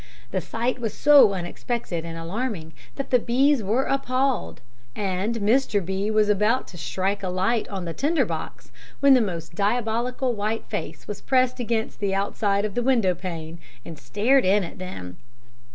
[0.31, 4.59] The sight was so unexpected and alarming that the B s were appalled,
[4.95, 5.85] and Mr.
[5.85, 6.09] B.
[6.09, 10.65] was about to strike a light on the tinder box, when the most diabolical white
[10.65, 15.17] face was pressed against the outside of the window pane and stared in at them.